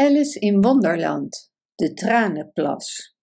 Alice 0.00 0.38
in 0.38 0.60
Wonderland, 0.60 1.52
de 1.74 1.94
tranenplas. 1.94 3.16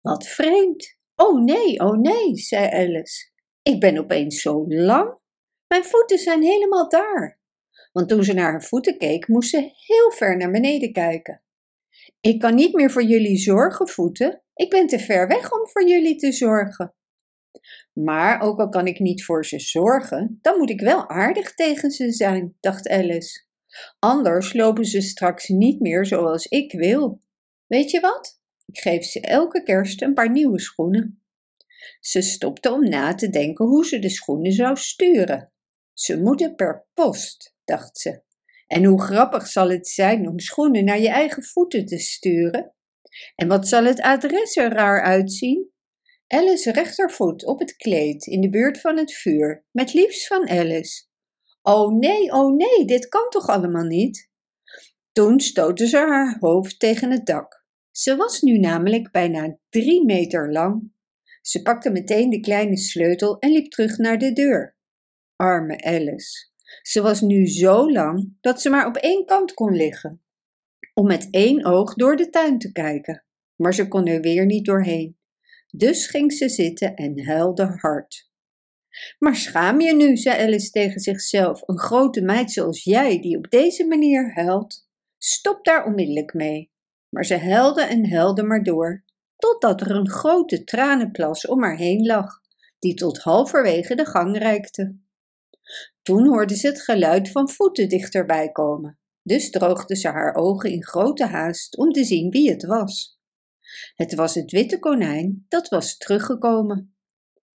Wat 0.00 0.26
vreemd. 0.26 0.98
Oh 1.14 1.44
nee, 1.44 1.80
oh 1.80 1.98
nee, 1.98 2.36
zei 2.36 2.68
Alice. 2.70 3.30
Ik 3.62 3.80
ben 3.80 3.98
opeens 3.98 4.40
zo 4.40 4.64
lang. 4.68 5.18
Mijn 5.66 5.84
voeten 5.84 6.18
zijn 6.18 6.42
helemaal 6.42 6.88
daar. 6.88 7.40
Want 7.92 8.08
toen 8.08 8.24
ze 8.24 8.32
naar 8.32 8.50
haar 8.50 8.62
voeten 8.62 8.98
keek, 8.98 9.28
moest 9.28 9.50
ze 9.50 9.70
heel 9.86 10.10
ver 10.10 10.36
naar 10.36 10.50
beneden 10.50 10.92
kijken. 10.92 11.42
Ik 12.20 12.40
kan 12.40 12.54
niet 12.54 12.74
meer 12.74 12.90
voor 12.90 13.04
jullie 13.04 13.36
zorgen, 13.36 13.88
voeten. 13.88 14.42
Ik 14.54 14.70
ben 14.70 14.86
te 14.86 14.98
ver 14.98 15.28
weg 15.28 15.52
om 15.52 15.68
voor 15.68 15.88
jullie 15.88 16.16
te 16.16 16.32
zorgen. 16.32 16.94
Maar 17.92 18.40
ook 18.40 18.60
al 18.60 18.68
kan 18.68 18.86
ik 18.86 18.98
niet 18.98 19.24
voor 19.24 19.46
ze 19.46 19.58
zorgen, 19.58 20.38
dan 20.40 20.58
moet 20.58 20.70
ik 20.70 20.80
wel 20.80 21.08
aardig 21.08 21.54
tegen 21.54 21.90
ze 21.90 22.12
zijn, 22.12 22.56
dacht 22.60 22.88
Alice. 22.88 23.48
Anders 23.98 24.52
lopen 24.52 24.84
ze 24.84 25.00
straks 25.00 25.48
niet 25.48 25.80
meer 25.80 26.06
zoals 26.06 26.46
ik 26.46 26.72
wil. 26.72 27.22
Weet 27.66 27.90
je 27.90 28.00
wat? 28.00 28.40
Ik 28.66 28.78
geef 28.78 29.04
ze 29.04 29.20
elke 29.20 29.62
kerst 29.62 30.02
een 30.02 30.14
paar 30.14 30.30
nieuwe 30.30 30.60
schoenen. 30.60 31.22
Ze 32.00 32.22
stopte 32.22 32.72
om 32.72 32.88
na 32.88 33.14
te 33.14 33.28
denken 33.30 33.66
hoe 33.66 33.86
ze 33.86 33.98
de 33.98 34.10
schoenen 34.10 34.52
zou 34.52 34.76
sturen. 34.76 35.52
Ze 35.92 36.20
moeten 36.20 36.54
per 36.54 36.86
post, 36.94 37.54
dacht 37.64 37.98
ze. 37.98 38.22
En 38.66 38.84
hoe 38.84 39.02
grappig 39.02 39.46
zal 39.46 39.70
het 39.70 39.88
zijn 39.88 40.28
om 40.28 40.38
schoenen 40.38 40.84
naar 40.84 41.00
je 41.00 41.08
eigen 41.08 41.44
voeten 41.44 41.86
te 41.86 41.98
sturen? 41.98 42.74
En 43.36 43.48
wat 43.48 43.68
zal 43.68 43.84
het 43.84 44.00
adres 44.00 44.56
er 44.56 44.72
raar 44.72 45.02
uitzien? 45.02 45.70
Alice 46.26 46.72
rechtervoet 46.72 47.46
op 47.46 47.58
het 47.58 47.76
kleed 47.76 48.26
in 48.26 48.40
de 48.40 48.50
buurt 48.50 48.80
van 48.80 48.96
het 48.96 49.12
vuur, 49.12 49.64
met 49.70 49.92
liefst 49.92 50.26
van 50.26 50.48
Alice. 50.48 51.08
Oh 51.70 51.98
nee, 51.98 52.32
oh 52.32 52.56
nee, 52.56 52.84
dit 52.84 53.08
kan 53.08 53.28
toch 53.28 53.46
allemaal 53.46 53.84
niet? 53.84 54.30
Toen 55.12 55.40
stootte 55.40 55.86
ze 55.86 55.96
haar 55.96 56.36
hoofd 56.40 56.78
tegen 56.78 57.10
het 57.10 57.26
dak. 57.26 57.64
Ze 57.90 58.16
was 58.16 58.40
nu 58.40 58.58
namelijk 58.58 59.10
bijna 59.10 59.58
drie 59.68 60.04
meter 60.04 60.52
lang. 60.52 60.92
Ze 61.40 61.62
pakte 61.62 61.90
meteen 61.90 62.30
de 62.30 62.40
kleine 62.40 62.76
sleutel 62.76 63.38
en 63.38 63.50
liep 63.50 63.70
terug 63.70 63.98
naar 63.98 64.18
de 64.18 64.32
deur. 64.32 64.76
Arme 65.36 65.84
Alice. 65.84 66.48
Ze 66.82 67.02
was 67.02 67.20
nu 67.20 67.46
zo 67.46 67.90
lang 67.90 68.36
dat 68.40 68.60
ze 68.60 68.70
maar 68.70 68.86
op 68.86 68.96
één 68.96 69.24
kant 69.24 69.54
kon 69.54 69.72
liggen, 69.72 70.22
om 70.94 71.06
met 71.06 71.28
één 71.30 71.64
oog 71.64 71.94
door 71.94 72.16
de 72.16 72.28
tuin 72.30 72.58
te 72.58 72.72
kijken. 72.72 73.24
Maar 73.56 73.74
ze 73.74 73.88
kon 73.88 74.06
er 74.06 74.20
weer 74.20 74.46
niet 74.46 74.64
doorheen. 74.64 75.18
Dus 75.66 76.06
ging 76.06 76.32
ze 76.32 76.48
zitten 76.48 76.94
en 76.94 77.24
huilde 77.24 77.64
hard. 77.64 78.29
Maar 79.18 79.36
schaam 79.36 79.80
je 79.80 79.94
nu, 79.94 80.16
zei 80.16 80.42
Alice 80.42 80.70
tegen 80.70 81.00
zichzelf, 81.00 81.62
een 81.66 81.78
grote 81.78 82.22
meid 82.22 82.50
zoals 82.50 82.84
jij 82.84 83.20
die 83.20 83.36
op 83.36 83.50
deze 83.50 83.86
manier 83.86 84.34
huilt? 84.34 84.88
Stop 85.18 85.64
daar 85.64 85.84
onmiddellijk 85.84 86.34
mee. 86.34 86.70
Maar 87.08 87.24
ze 87.24 87.38
huilde 87.38 87.82
en 87.82 88.10
huilde 88.10 88.42
maar 88.42 88.62
door, 88.62 89.04
totdat 89.36 89.80
er 89.80 89.90
een 89.90 90.08
grote 90.08 90.64
tranenplas 90.64 91.46
om 91.46 91.62
haar 91.62 91.76
heen 91.76 92.06
lag, 92.06 92.40
die 92.78 92.94
tot 92.94 93.18
halverwege 93.18 93.94
de 93.94 94.04
gang 94.04 94.38
reikte. 94.38 94.98
Toen 96.02 96.26
hoorde 96.26 96.56
ze 96.56 96.66
het 96.66 96.82
geluid 96.82 97.30
van 97.30 97.50
voeten 97.50 97.88
dichterbij 97.88 98.50
komen, 98.50 98.98
dus 99.22 99.50
droogde 99.50 99.96
ze 99.96 100.08
haar 100.08 100.34
ogen 100.34 100.70
in 100.70 100.84
grote 100.84 101.26
haast 101.26 101.76
om 101.76 101.92
te 101.92 102.04
zien 102.04 102.30
wie 102.30 102.50
het 102.50 102.64
was. 102.64 103.18
Het 103.94 104.14
was 104.14 104.34
het 104.34 104.50
witte 104.50 104.78
konijn 104.78 105.44
dat 105.48 105.68
was 105.68 105.96
teruggekomen. 105.96 106.89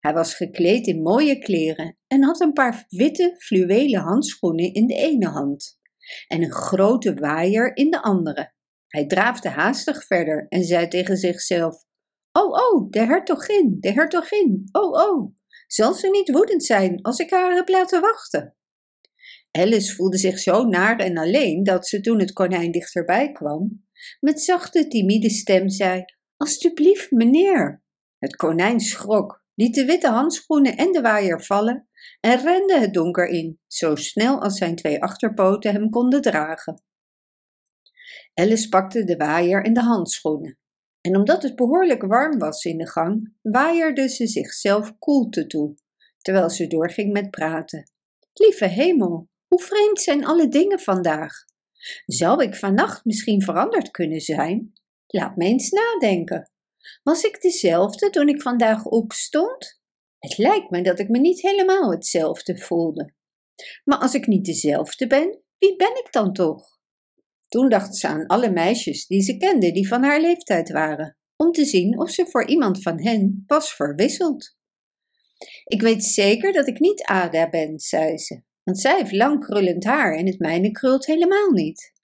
Hij 0.06 0.14
was 0.14 0.34
gekleed 0.34 0.86
in 0.86 1.02
mooie 1.02 1.38
kleren 1.38 1.98
en 2.06 2.22
had 2.22 2.40
een 2.40 2.52
paar 2.52 2.84
witte 2.88 3.34
fluwelen 3.38 4.00
handschoenen 4.00 4.74
in 4.74 4.86
de 4.86 4.94
ene 4.94 5.28
hand 5.28 5.78
en 6.28 6.42
een 6.42 6.52
grote 6.52 7.14
waaier 7.14 7.76
in 7.76 7.90
de 7.90 8.02
andere. 8.02 8.52
Hij 8.86 9.06
draafde 9.06 9.48
haastig 9.48 10.04
verder 10.04 10.46
en 10.48 10.64
zei 10.64 10.88
tegen 10.88 11.16
zichzelf: 11.16 11.84
Oh, 12.32 12.52
oh, 12.52 12.90
de 12.90 12.98
hertogin, 12.98 13.76
de 13.80 13.92
hertogin, 13.92 14.68
oh, 14.72 14.92
oh. 14.92 15.34
Zal 15.66 15.94
ze 15.94 16.08
niet 16.10 16.30
woedend 16.30 16.64
zijn 16.64 17.02
als 17.02 17.18
ik 17.18 17.30
haar 17.30 17.54
heb 17.54 17.68
laten 17.68 18.00
wachten? 18.00 18.56
Alice 19.50 19.94
voelde 19.94 20.18
zich 20.18 20.38
zo 20.38 20.64
naar 20.64 20.98
en 20.98 21.18
alleen 21.18 21.62
dat 21.62 21.86
ze 21.86 22.00
toen 22.00 22.20
het 22.20 22.32
konijn 22.32 22.70
dichterbij 22.70 23.32
kwam, 23.32 23.86
met 24.20 24.40
zachte, 24.40 24.86
timide 24.86 25.30
stem 25.30 25.68
zei: 25.68 26.04
Alsjeblieft, 26.36 27.10
meneer. 27.10 27.84
Het 28.18 28.36
konijn 28.36 28.80
schrok, 28.80 29.44
liet 29.56 29.74
de 29.74 29.84
witte 29.84 30.08
handschoenen 30.08 30.76
en 30.76 30.92
de 30.92 31.00
waaier 31.00 31.44
vallen 31.44 31.88
en 32.20 32.42
rende 32.42 32.78
het 32.78 32.94
donker 32.94 33.26
in, 33.28 33.60
zo 33.66 33.94
snel 33.94 34.42
als 34.42 34.58
zijn 34.58 34.76
twee 34.76 35.02
achterpoten 35.02 35.72
hem 35.72 35.90
konden 35.90 36.20
dragen. 36.20 36.82
Alice 38.34 38.68
pakte 38.68 39.04
de 39.04 39.16
waaier 39.16 39.64
en 39.64 39.72
de 39.72 39.80
handschoenen. 39.80 40.58
En 41.00 41.16
omdat 41.16 41.42
het 41.42 41.56
behoorlijk 41.56 42.02
warm 42.02 42.38
was 42.38 42.64
in 42.64 42.78
de 42.78 42.88
gang, 42.88 43.34
waaierde 43.42 44.08
ze 44.08 44.26
zichzelf 44.26 44.98
koelte 44.98 45.46
toe, 45.46 45.74
terwijl 46.18 46.50
ze 46.50 46.66
doorging 46.66 47.12
met 47.12 47.30
praten. 47.30 47.90
Lieve 48.32 48.66
hemel, 48.66 49.28
hoe 49.46 49.60
vreemd 49.60 50.00
zijn 50.00 50.24
alle 50.24 50.48
dingen 50.48 50.80
vandaag. 50.80 51.32
Zou 52.06 52.42
ik 52.42 52.54
vannacht 52.54 53.04
misschien 53.04 53.42
veranderd 53.42 53.90
kunnen 53.90 54.20
zijn? 54.20 54.72
Laat 55.06 55.36
me 55.36 55.44
eens 55.44 55.70
nadenken. 55.70 56.50
Was 57.02 57.22
ik 57.22 57.40
dezelfde 57.40 58.10
toen 58.10 58.28
ik 58.28 58.42
vandaag 58.42 58.84
opstond? 58.84 59.80
Het 60.18 60.38
lijkt 60.38 60.70
me 60.70 60.82
dat 60.82 60.98
ik 60.98 61.08
me 61.08 61.18
niet 61.18 61.42
helemaal 61.42 61.90
hetzelfde 61.90 62.58
voelde. 62.58 63.14
Maar 63.84 63.98
als 63.98 64.14
ik 64.14 64.26
niet 64.26 64.44
dezelfde 64.44 65.06
ben, 65.06 65.42
wie 65.58 65.76
ben 65.76 65.96
ik 66.04 66.08
dan 66.10 66.32
toch? 66.32 66.78
Toen 67.48 67.68
dacht 67.68 67.96
ze 67.96 68.08
aan 68.08 68.26
alle 68.26 68.50
meisjes 68.50 69.06
die 69.06 69.22
ze 69.22 69.36
kende 69.36 69.72
die 69.72 69.88
van 69.88 70.02
haar 70.02 70.20
leeftijd 70.20 70.70
waren, 70.70 71.16
om 71.36 71.52
te 71.52 71.64
zien 71.64 72.00
of 72.00 72.10
ze 72.10 72.26
voor 72.26 72.46
iemand 72.46 72.82
van 72.82 73.00
hen 73.00 73.44
was 73.46 73.74
verwisseld. 73.74 74.56
Ik 75.64 75.82
weet 75.82 76.04
zeker 76.04 76.52
dat 76.52 76.68
ik 76.68 76.78
niet 76.78 77.02
Ada 77.02 77.48
ben, 77.48 77.78
zei 77.78 78.18
ze, 78.18 78.42
want 78.62 78.80
zij 78.80 78.96
heeft 78.96 79.12
lang 79.12 79.44
krullend 79.44 79.84
haar 79.84 80.14
en 80.14 80.26
het 80.26 80.38
mijne 80.38 80.70
krult 80.70 81.06
helemaal 81.06 81.50
niet. 81.50 81.94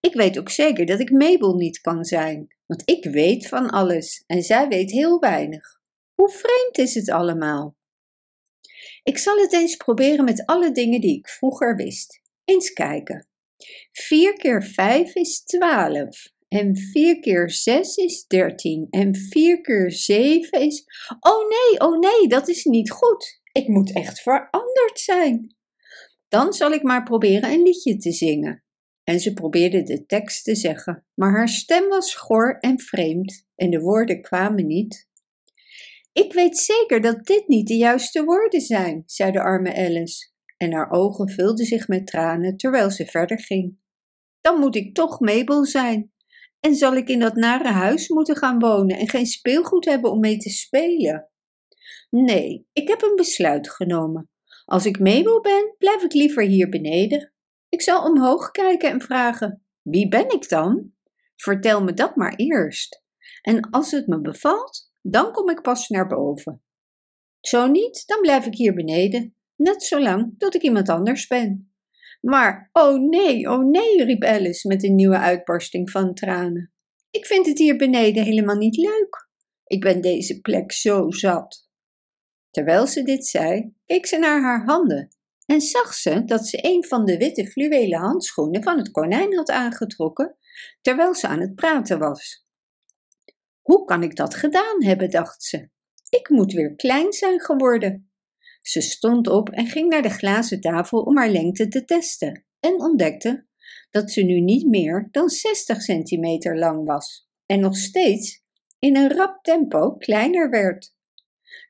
Ik 0.00 0.14
weet 0.14 0.38
ook 0.38 0.50
zeker 0.50 0.86
dat 0.86 1.00
ik 1.00 1.10
Mabel 1.10 1.54
niet 1.54 1.80
kan 1.80 2.04
zijn, 2.04 2.56
want 2.66 2.82
ik 2.84 3.04
weet 3.04 3.48
van 3.48 3.70
alles 3.70 4.24
en 4.26 4.42
zij 4.42 4.68
weet 4.68 4.90
heel 4.90 5.18
weinig. 5.18 5.80
Hoe 6.14 6.30
vreemd 6.30 6.78
is 6.88 6.94
het 6.94 7.10
allemaal? 7.10 7.76
Ik 9.02 9.18
zal 9.18 9.36
het 9.36 9.52
eens 9.52 9.76
proberen 9.76 10.24
met 10.24 10.46
alle 10.46 10.72
dingen 10.72 11.00
die 11.00 11.18
ik 11.18 11.28
vroeger 11.28 11.76
wist. 11.76 12.20
Eens 12.44 12.72
kijken. 12.72 13.28
4 13.92 14.32
keer 14.32 14.62
5 14.62 15.14
is 15.14 15.42
12. 15.44 16.28
En 16.48 16.76
4 16.76 17.20
keer 17.20 17.50
6 17.50 17.96
is 17.96 18.26
13. 18.26 18.86
En 18.90 19.16
4 19.16 19.60
keer 19.60 19.92
7 19.92 20.60
is. 20.60 20.84
Oh 21.20 21.48
nee, 21.48 21.80
oh 21.88 21.98
nee, 21.98 22.28
dat 22.28 22.48
is 22.48 22.64
niet 22.64 22.90
goed. 22.90 23.40
Ik 23.52 23.68
moet 23.68 23.94
echt 23.94 24.20
veranderd 24.20 25.00
zijn. 25.00 25.56
Dan 26.28 26.52
zal 26.52 26.72
ik 26.72 26.82
maar 26.82 27.02
proberen 27.02 27.50
een 27.50 27.62
liedje 27.62 27.96
te 27.96 28.12
zingen. 28.12 28.64
En 29.10 29.20
ze 29.20 29.32
probeerde 29.32 29.82
de 29.82 30.06
tekst 30.06 30.44
te 30.44 30.54
zeggen, 30.54 31.04
maar 31.14 31.30
haar 31.30 31.48
stem 31.48 31.88
was 31.88 32.10
schor 32.10 32.58
en 32.58 32.80
vreemd 32.80 33.46
en 33.54 33.70
de 33.70 33.80
woorden 33.80 34.22
kwamen 34.22 34.66
niet. 34.66 35.08
Ik 36.12 36.32
weet 36.32 36.58
zeker 36.58 37.00
dat 37.00 37.26
dit 37.26 37.48
niet 37.48 37.66
de 37.66 37.76
juiste 37.76 38.24
woorden 38.24 38.60
zijn, 38.60 39.02
zei 39.06 39.32
de 39.32 39.40
arme 39.40 39.74
Alice 39.74 40.30
en 40.56 40.72
haar 40.72 40.90
ogen 40.90 41.28
vulden 41.28 41.66
zich 41.66 41.88
met 41.88 42.06
tranen 42.06 42.56
terwijl 42.56 42.90
ze 42.90 43.06
verder 43.06 43.40
ging. 43.40 43.78
Dan 44.40 44.58
moet 44.58 44.76
ik 44.76 44.94
toch 44.94 45.20
Mabel 45.20 45.64
zijn. 45.64 46.12
En 46.60 46.74
zal 46.74 46.94
ik 46.96 47.08
in 47.08 47.20
dat 47.20 47.34
nare 47.34 47.68
huis 47.68 48.08
moeten 48.08 48.36
gaan 48.36 48.58
wonen 48.58 48.98
en 48.98 49.08
geen 49.08 49.26
speelgoed 49.26 49.84
hebben 49.84 50.10
om 50.10 50.20
mee 50.20 50.36
te 50.36 50.50
spelen? 50.50 51.30
Nee, 52.10 52.66
ik 52.72 52.88
heb 52.88 53.02
een 53.02 53.16
besluit 53.16 53.70
genomen. 53.70 54.30
Als 54.64 54.86
ik 54.86 54.98
Mabel 54.98 55.40
ben, 55.40 55.74
blijf 55.78 56.02
ik 56.02 56.12
liever 56.12 56.42
hier 56.42 56.68
beneden. 56.68 57.32
Ik 57.70 57.82
zal 57.82 58.04
omhoog 58.04 58.50
kijken 58.50 58.90
en 58.90 59.00
vragen: 59.00 59.64
Wie 59.82 60.08
ben 60.08 60.30
ik 60.30 60.48
dan? 60.48 60.92
Vertel 61.36 61.82
me 61.82 61.92
dat 61.92 62.16
maar 62.16 62.34
eerst. 62.34 63.04
En 63.42 63.70
als 63.70 63.90
het 63.90 64.06
me 64.06 64.20
bevalt, 64.20 64.92
dan 65.00 65.32
kom 65.32 65.50
ik 65.50 65.62
pas 65.62 65.88
naar 65.88 66.06
boven. 66.06 66.62
Zo 67.40 67.66
niet, 67.66 68.02
dan 68.06 68.20
blijf 68.20 68.46
ik 68.46 68.54
hier 68.54 68.74
beneden 68.74 69.34
net 69.56 69.82
zolang 69.82 70.34
tot 70.38 70.54
ik 70.54 70.62
iemand 70.62 70.88
anders 70.88 71.26
ben. 71.26 71.74
Maar, 72.20 72.68
oh 72.72 73.08
nee, 73.08 73.50
oh 73.50 73.64
nee, 73.64 74.04
riep 74.04 74.24
Alice 74.24 74.68
met 74.68 74.84
een 74.84 74.94
nieuwe 74.94 75.18
uitbarsting 75.18 75.90
van 75.90 76.14
tranen. 76.14 76.72
Ik 77.10 77.26
vind 77.26 77.46
het 77.46 77.58
hier 77.58 77.76
beneden 77.76 78.24
helemaal 78.24 78.56
niet 78.56 78.76
leuk. 78.76 79.28
Ik 79.64 79.80
ben 79.80 80.00
deze 80.00 80.40
plek 80.40 80.72
zo 80.72 81.10
zat. 81.10 81.68
Terwijl 82.50 82.86
ze 82.86 83.02
dit 83.02 83.26
zei, 83.26 83.74
keek 83.84 84.06
ze 84.06 84.18
naar 84.18 84.42
haar 84.42 84.64
handen 84.64 85.08
en 85.50 85.60
zag 85.60 85.94
ze 85.94 86.24
dat 86.24 86.46
ze 86.46 86.58
een 86.62 86.84
van 86.84 87.04
de 87.04 87.16
witte 87.16 87.46
fluwelen 87.46 87.98
handschoenen 87.98 88.62
van 88.62 88.78
het 88.78 88.90
konijn 88.90 89.36
had 89.36 89.50
aangetrokken 89.50 90.36
terwijl 90.80 91.14
ze 91.14 91.26
aan 91.26 91.40
het 91.40 91.54
praten 91.54 91.98
was. 91.98 92.46
Hoe 93.60 93.84
kan 93.84 94.02
ik 94.02 94.16
dat 94.16 94.34
gedaan 94.34 94.82
hebben, 94.84 95.10
dacht 95.10 95.42
ze. 95.42 95.70
Ik 96.08 96.28
moet 96.28 96.52
weer 96.52 96.74
klein 96.74 97.12
zijn 97.12 97.40
geworden. 97.40 98.12
Ze 98.60 98.80
stond 98.80 99.28
op 99.28 99.48
en 99.48 99.66
ging 99.66 99.88
naar 99.88 100.02
de 100.02 100.10
glazen 100.10 100.60
tafel 100.60 101.00
om 101.02 101.16
haar 101.16 101.30
lengte 101.30 101.68
te 101.68 101.84
testen 101.84 102.46
en 102.60 102.80
ontdekte 102.80 103.46
dat 103.90 104.10
ze 104.10 104.22
nu 104.22 104.40
niet 104.40 104.66
meer 104.66 105.08
dan 105.10 105.28
60 105.28 105.82
centimeter 105.82 106.58
lang 106.58 106.86
was 106.86 107.28
en 107.46 107.60
nog 107.60 107.76
steeds 107.76 108.44
in 108.78 108.96
een 108.96 109.16
rap 109.16 109.42
tempo 109.42 109.96
kleiner 109.96 110.50
werd. 110.50 110.94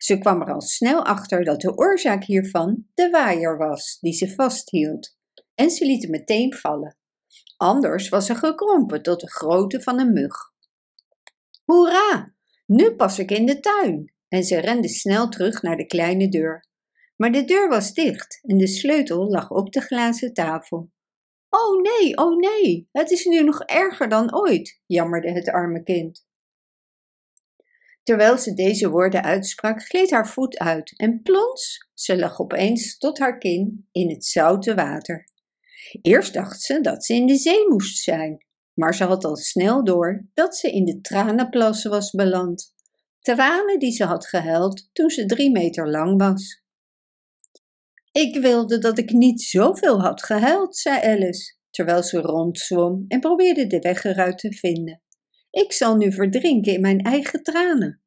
Ze 0.02 0.18
kwam 0.18 0.40
er 0.40 0.52
al 0.52 0.60
snel 0.60 1.04
achter 1.04 1.44
dat 1.44 1.60
de 1.60 1.76
oorzaak 1.76 2.24
hiervan 2.24 2.86
de 2.94 3.10
waaier 3.10 3.58
was 3.58 3.98
die 4.00 4.12
ze 4.12 4.34
vasthield 4.34 5.16
en 5.54 5.70
ze 5.70 5.84
liet 5.84 6.02
hem 6.02 6.10
meteen 6.10 6.54
vallen. 6.54 6.96
Anders 7.56 8.08
was 8.08 8.26
ze 8.26 8.34
gekrompen 8.34 9.02
tot 9.02 9.20
de 9.20 9.30
grootte 9.30 9.80
van 9.80 9.98
een 9.98 10.12
mug. 10.12 10.34
Hoera! 11.64 12.34
Nu 12.66 12.94
pas 12.94 13.18
ik 13.18 13.30
in 13.30 13.46
de 13.46 13.60
tuin! 13.60 14.14
En 14.28 14.44
ze 14.44 14.60
rende 14.60 14.88
snel 14.88 15.28
terug 15.28 15.62
naar 15.62 15.76
de 15.76 15.86
kleine 15.86 16.28
deur. 16.28 16.66
Maar 17.16 17.32
de 17.32 17.44
deur 17.44 17.68
was 17.68 17.94
dicht 17.94 18.40
en 18.42 18.58
de 18.58 18.66
sleutel 18.66 19.30
lag 19.30 19.50
op 19.50 19.72
de 19.72 19.80
glazen 19.80 20.32
tafel. 20.32 20.90
Oh 21.48 21.82
nee, 21.82 22.16
oh 22.16 22.36
nee, 22.36 22.88
het 22.92 23.10
is 23.10 23.24
nu 23.24 23.42
nog 23.42 23.62
erger 23.62 24.08
dan 24.08 24.34
ooit, 24.34 24.80
jammerde 24.86 25.30
het 25.30 25.48
arme 25.48 25.82
kind. 25.82 26.28
Terwijl 28.10 28.38
ze 28.38 28.54
deze 28.54 28.88
woorden 28.88 29.22
uitsprak, 29.22 29.82
gleed 29.82 30.10
haar 30.10 30.28
voet 30.28 30.58
uit 30.58 30.92
en 30.96 31.22
plons, 31.22 31.88
ze 31.94 32.18
lag 32.18 32.40
opeens 32.40 32.98
tot 32.98 33.18
haar 33.18 33.38
kin 33.38 33.88
in 33.92 34.10
het 34.10 34.24
zoute 34.24 34.74
water. 34.74 35.28
Eerst 36.02 36.32
dacht 36.32 36.60
ze 36.60 36.80
dat 36.80 37.04
ze 37.04 37.14
in 37.14 37.26
de 37.26 37.36
zee 37.36 37.68
moest 37.68 38.02
zijn, 38.02 38.44
maar 38.74 38.94
ze 38.94 39.04
had 39.04 39.24
al 39.24 39.36
snel 39.36 39.84
door 39.84 40.28
dat 40.34 40.56
ze 40.56 40.70
in 40.70 40.84
de 40.84 41.00
tranenplassen 41.00 41.90
was 41.90 42.10
beland. 42.10 42.74
Tranen 43.20 43.78
die 43.78 43.92
ze 43.92 44.04
had 44.04 44.26
gehuild 44.26 44.88
toen 44.92 45.10
ze 45.10 45.26
drie 45.26 45.50
meter 45.50 45.90
lang 45.90 46.18
was. 46.18 46.62
Ik 48.12 48.40
wilde 48.40 48.78
dat 48.78 48.98
ik 48.98 49.10
niet 49.10 49.42
zoveel 49.42 50.00
had 50.00 50.22
gehuild, 50.24 50.76
zei 50.76 51.00
Alice, 51.00 51.54
terwijl 51.70 52.02
ze 52.02 52.20
rondzwom 52.20 53.04
en 53.08 53.20
probeerde 53.20 53.66
de 53.66 53.78
weg 53.78 54.04
eruit 54.04 54.38
te 54.38 54.52
vinden. 54.52 55.02
Ik 55.50 55.72
zal 55.72 55.96
nu 55.96 56.12
verdrinken 56.12 56.72
in 56.72 56.80
mijn 56.80 57.00
eigen 57.00 57.42
tranen. 57.42 58.00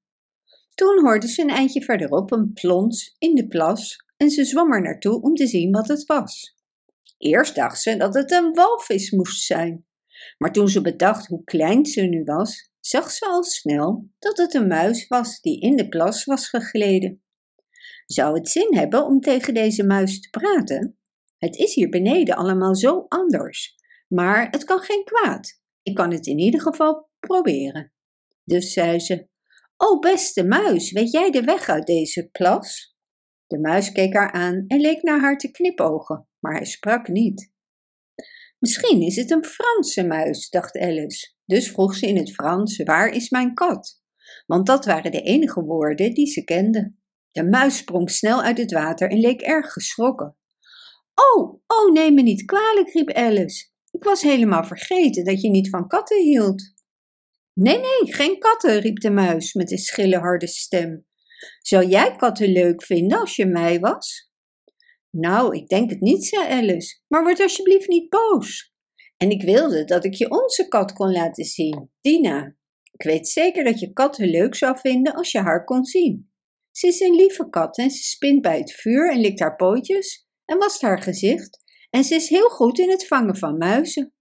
Toen 0.76 1.02
hoorde 1.02 1.28
ze 1.28 1.42
een 1.42 1.50
eindje 1.50 1.82
verderop 1.82 2.32
een 2.32 2.54
plons 2.54 3.16
in 3.18 3.36
de 3.36 3.48
plas 3.48 4.06
en 4.18 4.30
ze 4.30 4.46
zwom 4.46 4.74
er 4.74 4.82
naartoe 4.82 5.22
om 5.22 5.36
te 5.36 5.48
zien 5.48 5.72
wat 5.72 5.88
het 5.88 6.06
was. 6.06 6.56
Eerst 7.18 7.56
dacht 7.56 7.82
ze 7.82 7.98
dat 7.98 8.14
het 8.14 8.32
een 8.32 8.54
walvis 8.54 9.12
moest 9.12 9.44
zijn, 9.44 9.86
maar 10.38 10.52
toen 10.52 10.70
ze 10.70 10.82
bedacht 10.82 11.28
hoe 11.28 11.44
klein 11.44 11.86
ze 11.86 12.02
nu 12.02 12.24
was, 12.24 12.72
zag 12.80 13.12
ze 13.12 13.26
al 13.26 13.44
snel 13.44 14.10
dat 14.20 14.38
het 14.38 14.54
een 14.54 14.68
muis 14.68 15.08
was 15.08 15.42
die 15.42 15.60
in 15.60 15.76
de 15.76 15.90
plas 15.90 16.26
was 16.26 16.50
gegleden. 16.50 17.24
Zou 18.06 18.38
het 18.38 18.50
zin 18.50 18.76
hebben 18.76 19.06
om 19.06 19.20
tegen 19.20 19.54
deze 19.54 19.84
muis 19.86 20.22
te 20.22 20.30
praten? 20.30 20.98
Het 21.38 21.56
is 21.56 21.74
hier 21.74 21.90
beneden 21.90 22.36
allemaal 22.36 22.76
zo 22.76 23.06
anders, 23.08 23.76
maar 24.08 24.48
het 24.52 24.64
kan 24.64 24.80
geen 24.80 25.04
kwaad. 25.04 25.62
Ik 25.84 25.96
kan 25.96 26.12
het 26.12 26.28
in 26.28 26.38
ieder 26.40 26.62
geval 26.62 27.12
proberen. 27.28 27.94
Dus 28.44 28.74
zei 28.74 29.00
ze: 29.00 29.28
O 29.78 30.00
beste 30.00 30.44
muis, 30.44 30.92
weet 30.92 31.12
jij 31.12 31.32
de 31.32 31.44
weg 31.44 31.70
uit 31.70 31.86
deze 31.86 32.30
plas? 32.32 32.96
De 33.48 33.60
muis 33.60 33.92
keek 33.92 34.14
haar 34.14 34.32
aan 34.32 34.64
en 34.68 34.80
leek 34.80 35.04
naar 35.04 35.20
haar 35.20 35.38
te 35.38 35.52
knipogen, 35.52 36.28
maar 36.40 36.56
hij 36.56 36.66
sprak 36.66 37.08
niet. 37.08 37.52
Misschien 38.60 39.02
is 39.02 39.16
het 39.16 39.32
een 39.32 39.46
Franse 39.46 40.08
muis, 40.08 40.50
dacht 40.50 40.78
Alice. 40.78 41.34
Dus 41.46 41.72
vroeg 41.72 41.96
ze 41.96 42.08
in 42.08 42.18
het 42.18 42.34
Frans: 42.34 42.84
Waar 42.84 43.10
is 43.10 43.30
mijn 43.30 43.54
kat? 43.54 44.02
Want 44.46 44.66
dat 44.66 44.86
waren 44.86 45.12
de 45.12 45.22
enige 45.22 45.64
woorden 45.64 46.14
die 46.14 46.28
ze 46.28 46.44
kende. 46.44 46.94
De 47.32 47.44
muis 47.44 47.78
sprong 47.78 48.12
snel 48.12 48.42
uit 48.42 48.58
het 48.58 48.72
water 48.72 49.10
en 49.10 49.20
leek 49.20 49.42
erg 49.42 49.74
geschrokken. 49.74 50.38
Oh, 51.14 51.62
oh, 51.68 51.92
neem 51.92 52.14
me 52.14 52.22
niet 52.22 52.46
kwalijk, 52.46 52.90
riep 52.90 53.10
Alice. 53.10 53.72
Ik 53.92 54.04
was 54.04 54.22
helemaal 54.22 54.64
vergeten 54.64 55.24
dat 55.24 55.42
je 55.42 55.50
niet 55.50 55.70
van 55.70 55.88
katten 55.88 56.22
hield. 56.22 56.73
Nee, 57.54 57.78
nee, 57.78 58.14
geen 58.14 58.40
katten, 58.40 58.80
riep 58.80 59.00
de 59.00 59.12
muis 59.12 59.54
met 59.54 59.72
een 59.72 59.78
schille 59.78 60.18
harde 60.18 60.48
stem. 60.48 61.06
Zou 61.62 61.86
jij 61.86 62.16
katten 62.16 62.52
leuk 62.52 62.84
vinden 62.84 63.20
als 63.20 63.36
je 63.36 63.46
mij 63.46 63.80
was? 63.80 64.32
Nou, 65.10 65.56
ik 65.56 65.68
denk 65.68 65.90
het 65.90 66.02
niet, 66.02 66.26
zei 66.26 66.48
Alice, 66.48 67.00
maar 67.08 67.24
word 67.24 67.40
alsjeblieft 67.40 67.88
niet 67.88 68.10
boos. 68.10 68.74
En 69.18 69.30
ik 69.30 69.42
wilde 69.42 69.84
dat 69.84 70.06
ik 70.06 70.14
je 70.14 70.30
onze 70.30 70.68
kat 70.68 70.94
kon 70.94 71.12
laten 71.12 71.46
zien, 71.46 71.92
Dina. 72.02 72.56
Ik 72.92 73.04
weet 73.04 73.28
zeker 73.28 73.64
dat 73.64 73.80
je 73.80 73.94
katten 73.94 74.30
leuk 74.30 74.56
zou 74.56 74.78
vinden 74.78 75.14
als 75.14 75.32
je 75.32 75.40
haar 75.40 75.64
kon 75.64 75.86
zien. 75.86 76.32
Ze 76.72 76.88
is 76.88 77.00
een 77.00 77.16
lieve 77.16 77.50
kat 77.50 77.78
en 77.78 77.92
ze 77.92 78.04
spint 78.04 78.42
bij 78.42 78.58
het 78.58 78.72
vuur 78.72 79.12
en 79.12 79.20
likt 79.20 79.40
haar 79.40 79.56
pootjes 79.56 80.28
en 80.46 80.58
wast 80.58 80.82
haar 80.82 81.02
gezicht. 81.02 81.64
En 81.90 82.04
ze 82.04 82.16
is 82.16 82.30
heel 82.30 82.50
goed 82.50 82.80
in 82.80 82.90
het 82.90 83.08
vangen 83.08 83.38
van 83.38 83.58
muizen. 83.58 84.14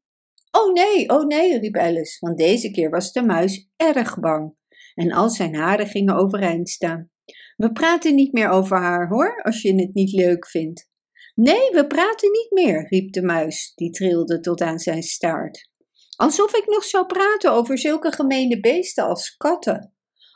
Oh 0.58 0.72
nee, 0.72 1.08
oh 1.08 1.26
nee, 1.26 1.58
riep 1.58 1.76
Alice, 1.76 2.16
want 2.20 2.38
deze 2.38 2.70
keer 2.70 2.90
was 2.90 3.12
de 3.12 3.22
muis 3.22 3.68
erg 3.76 4.18
bang 4.18 4.54
en 4.94 5.12
al 5.12 5.30
zijn 5.30 5.54
haren 5.54 5.86
gingen 5.86 6.16
overeind 6.16 6.68
staan. 6.68 7.10
We 7.56 7.72
praten 7.72 8.14
niet 8.14 8.32
meer 8.32 8.48
over 8.48 8.76
haar, 8.76 9.08
hoor, 9.08 9.42
als 9.42 9.62
je 9.62 9.74
het 9.74 9.94
niet 9.94 10.12
leuk 10.12 10.46
vindt. 10.46 10.90
Nee, 11.34 11.70
we 11.70 11.86
praten 11.86 12.30
niet 12.30 12.50
meer, 12.50 12.86
riep 12.88 13.12
de 13.12 13.22
muis, 13.22 13.72
die 13.74 13.90
trilde 13.90 14.40
tot 14.40 14.60
aan 14.60 14.78
zijn 14.78 15.02
staart. 15.02 15.70
Alsof 16.16 16.56
ik 16.56 16.66
nog 16.66 16.84
zou 16.84 17.06
praten 17.06 17.52
over 17.52 17.78
zulke 17.78 18.12
gemene 18.12 18.60
beesten 18.60 19.04
als 19.04 19.36
katten. 19.36 19.94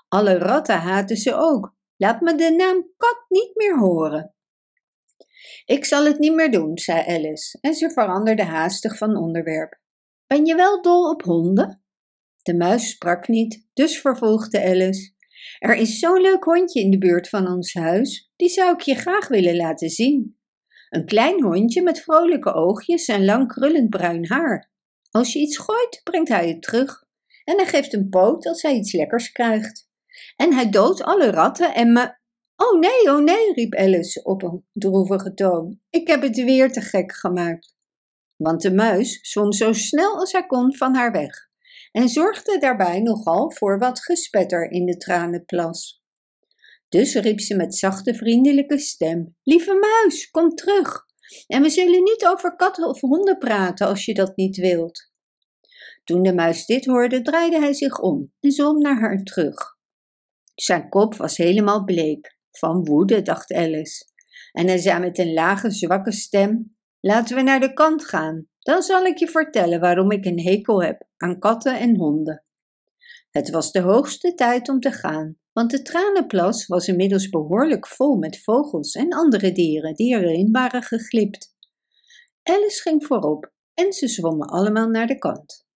Alle 0.08 0.38
ratten 0.38 0.78
haten 0.78 1.16
ze 1.16 1.34
ook. 1.34 1.74
Laat 1.96 2.20
me 2.20 2.34
de 2.34 2.50
naam 2.50 2.92
kat 2.96 3.24
niet 3.28 3.50
meer 3.54 3.78
horen. 3.78 4.34
Ik 5.64 5.84
zal 5.84 6.04
het 6.04 6.18
niet 6.18 6.34
meer 6.34 6.50
doen, 6.50 6.78
zei 6.78 7.04
Alice, 7.06 7.58
en 7.60 7.74
ze 7.74 7.90
veranderde 7.90 8.44
haastig 8.44 8.96
van 8.96 9.16
onderwerp. 9.16 9.84
Ben 10.26 10.46
je 10.46 10.54
wel 10.54 10.82
dol 10.82 11.10
op 11.10 11.22
honden? 11.22 11.82
De 12.42 12.56
muis 12.56 12.90
sprak 12.90 13.28
niet, 13.28 13.66
dus 13.72 14.00
vervolgde 14.00 14.64
Alice. 14.64 15.14
Er 15.58 15.76
is 15.76 15.98
zo'n 15.98 16.20
leuk 16.20 16.44
hondje 16.44 16.80
in 16.80 16.90
de 16.90 16.98
buurt 16.98 17.28
van 17.28 17.48
ons 17.48 17.74
huis, 17.74 18.32
die 18.36 18.48
zou 18.48 18.72
ik 18.72 18.80
je 18.80 18.94
graag 18.94 19.28
willen 19.28 19.56
laten 19.56 19.90
zien. 19.90 20.38
Een 20.90 21.06
klein 21.06 21.42
hondje 21.42 21.82
met 21.82 22.00
vrolijke 22.00 22.52
oogjes 22.52 23.06
en 23.06 23.24
lang 23.24 23.48
krullend 23.48 23.90
bruin 23.90 24.26
haar. 24.28 24.70
Als 25.10 25.32
je 25.32 25.38
iets 25.38 25.58
gooit, 25.58 26.00
brengt 26.04 26.28
hij 26.28 26.48
het 26.48 26.62
terug. 26.62 27.04
En 27.44 27.56
hij 27.56 27.66
geeft 27.66 27.92
een 27.92 28.08
poot 28.08 28.46
als 28.46 28.62
hij 28.62 28.74
iets 28.74 28.92
lekkers 28.92 29.32
krijgt. 29.32 29.88
En 30.36 30.52
hij 30.52 30.70
doodt 30.70 31.02
alle 31.02 31.30
ratten 31.30 31.74
en 31.74 31.92
me. 31.92 32.14
Oh 32.56 32.80
nee, 32.80 33.14
oh 33.14 33.22
nee, 33.22 33.52
riep 33.52 33.74
Alice 33.74 34.22
op 34.22 34.42
een 34.42 34.64
droevige 34.72 35.34
toon. 35.34 35.80
Ik 35.90 36.06
heb 36.08 36.22
het 36.22 36.36
weer 36.36 36.72
te 36.72 36.80
gek 36.80 37.12
gemaakt. 37.12 37.75
Want 38.36 38.62
de 38.62 38.74
muis 38.74 39.18
zwom 39.22 39.52
zo 39.52 39.72
snel 39.72 40.18
als 40.18 40.32
hij 40.32 40.46
kon 40.46 40.76
van 40.76 40.94
haar 40.94 41.12
weg 41.12 41.46
en 41.96 42.08
zorgde 42.08 42.58
daarbij 42.58 43.00
nogal 43.00 43.50
voor 43.52 43.78
wat 43.78 44.00
gespetter 44.00 44.70
in 44.70 44.86
de 44.86 44.96
tranenplas. 44.96 46.02
Dus 46.88 47.14
riep 47.14 47.40
ze 47.40 47.56
met 47.56 47.74
zachte 47.74 48.14
vriendelijke 48.14 48.78
stem: 48.78 49.36
Lieve 49.42 49.74
muis, 49.74 50.30
kom 50.30 50.54
terug. 50.54 51.04
En 51.46 51.62
we 51.62 51.70
zullen 51.70 52.02
niet 52.02 52.26
over 52.26 52.56
katten 52.56 52.88
of 52.88 53.00
honden 53.00 53.38
praten 53.38 53.86
als 53.86 54.04
je 54.04 54.14
dat 54.14 54.36
niet 54.36 54.56
wilt. 54.56 55.10
Toen 56.04 56.22
de 56.22 56.34
muis 56.34 56.66
dit 56.66 56.84
hoorde, 56.84 57.22
draaide 57.22 57.58
hij 57.58 57.72
zich 57.72 58.00
om 58.00 58.32
en 58.40 58.50
zwom 58.50 58.78
naar 58.78 58.98
haar 59.00 59.22
terug. 59.22 59.76
Zijn 60.54 60.88
kop 60.88 61.14
was 61.14 61.36
helemaal 61.36 61.84
bleek, 61.84 62.36
van 62.50 62.84
woede, 62.84 63.22
dacht 63.22 63.52
Alice. 63.52 64.04
En 64.52 64.66
hij 64.66 64.78
zei 64.78 65.00
met 65.00 65.18
een 65.18 65.32
lage, 65.32 65.70
zwakke 65.70 66.12
stem: 66.12 66.75
Laten 67.06 67.36
we 67.36 67.42
naar 67.42 67.60
de 67.60 67.72
kant 67.72 68.04
gaan. 68.04 68.48
Dan 68.58 68.82
zal 68.82 69.04
ik 69.04 69.18
je 69.18 69.28
vertellen 69.28 69.80
waarom 69.80 70.10
ik 70.10 70.24
een 70.24 70.40
hekel 70.40 70.82
heb 70.82 71.02
aan 71.16 71.38
katten 71.38 71.78
en 71.78 71.96
honden. 71.96 72.42
Het 73.30 73.50
was 73.50 73.72
de 73.72 73.80
hoogste 73.80 74.34
tijd 74.34 74.68
om 74.68 74.80
te 74.80 74.92
gaan, 74.92 75.38
want 75.52 75.70
de 75.70 75.82
tranenplas 75.82 76.66
was 76.66 76.88
inmiddels 76.88 77.28
behoorlijk 77.28 77.86
vol 77.86 78.16
met 78.16 78.42
vogels 78.42 78.92
en 78.92 79.12
andere 79.12 79.52
dieren 79.52 79.94
die 79.94 80.14
erin 80.14 80.52
waren 80.52 80.82
geglipt. 80.82 81.54
Alice 82.42 82.80
ging 82.80 83.06
voorop 83.06 83.52
en 83.74 83.92
ze 83.92 84.08
zwommen 84.08 84.48
allemaal 84.48 84.88
naar 84.88 85.06
de 85.06 85.18
kant. 85.18 85.66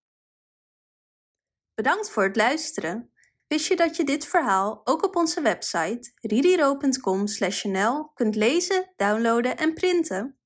Bedankt 1.74 2.10
voor 2.10 2.22
het 2.24 2.36
luisteren. 2.36 3.12
Wist 3.46 3.66
je 3.66 3.76
dat 3.76 3.96
je 3.96 4.04
dit 4.04 4.26
verhaal 4.26 4.80
ook 4.84 5.04
op 5.04 5.16
onze 5.16 5.40
website 5.40 6.12
ririro.com/nl 6.20 8.10
kunt 8.14 8.34
lezen, 8.34 8.92
downloaden 8.96 9.56
en 9.56 9.74
printen? 9.74 10.39